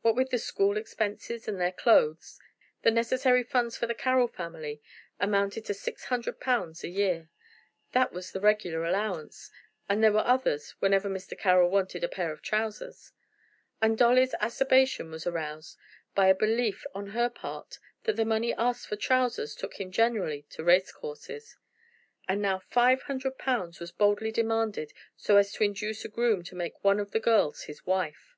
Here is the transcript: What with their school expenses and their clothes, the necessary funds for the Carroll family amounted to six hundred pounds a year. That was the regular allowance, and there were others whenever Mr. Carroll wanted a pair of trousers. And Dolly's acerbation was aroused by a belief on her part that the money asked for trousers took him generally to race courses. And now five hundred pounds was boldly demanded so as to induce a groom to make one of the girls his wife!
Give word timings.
What 0.00 0.16
with 0.16 0.30
their 0.30 0.38
school 0.38 0.78
expenses 0.78 1.46
and 1.46 1.60
their 1.60 1.72
clothes, 1.72 2.40
the 2.80 2.90
necessary 2.90 3.42
funds 3.42 3.76
for 3.76 3.86
the 3.86 3.94
Carroll 3.94 4.26
family 4.26 4.80
amounted 5.20 5.66
to 5.66 5.74
six 5.74 6.04
hundred 6.06 6.40
pounds 6.40 6.82
a 6.84 6.88
year. 6.88 7.28
That 7.92 8.10
was 8.10 8.32
the 8.32 8.40
regular 8.40 8.86
allowance, 8.86 9.50
and 9.86 10.02
there 10.02 10.12
were 10.14 10.24
others 10.24 10.70
whenever 10.78 11.10
Mr. 11.10 11.38
Carroll 11.38 11.68
wanted 11.68 12.02
a 12.02 12.08
pair 12.08 12.32
of 12.32 12.40
trousers. 12.40 13.12
And 13.82 13.98
Dolly's 13.98 14.32
acerbation 14.40 15.10
was 15.10 15.26
aroused 15.26 15.76
by 16.14 16.28
a 16.28 16.34
belief 16.34 16.86
on 16.94 17.08
her 17.08 17.28
part 17.28 17.78
that 18.04 18.16
the 18.16 18.24
money 18.24 18.54
asked 18.54 18.86
for 18.86 18.96
trousers 18.96 19.54
took 19.54 19.78
him 19.78 19.90
generally 19.92 20.46
to 20.48 20.64
race 20.64 20.90
courses. 20.92 21.58
And 22.26 22.40
now 22.40 22.58
five 22.58 23.02
hundred 23.02 23.36
pounds 23.36 23.80
was 23.80 23.92
boldly 23.92 24.32
demanded 24.32 24.94
so 25.14 25.36
as 25.36 25.52
to 25.52 25.64
induce 25.64 26.06
a 26.06 26.08
groom 26.08 26.42
to 26.44 26.54
make 26.54 26.82
one 26.82 26.98
of 26.98 27.10
the 27.10 27.20
girls 27.20 27.64
his 27.64 27.84
wife! 27.84 28.34